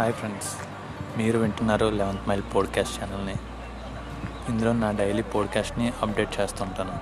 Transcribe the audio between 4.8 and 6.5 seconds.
daily పోడ్కాస్ట్ని update